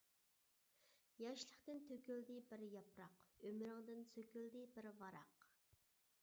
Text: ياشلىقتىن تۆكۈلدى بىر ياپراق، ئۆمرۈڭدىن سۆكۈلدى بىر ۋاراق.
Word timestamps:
ياشلىقتىن 1.23 1.81
تۆكۈلدى 1.91 2.37
بىر 2.53 2.63
ياپراق، 2.69 3.21
ئۆمرۈڭدىن 3.45 4.03
سۆكۈلدى 4.15 4.65
بىر 4.75 4.91
ۋاراق. 5.05 5.47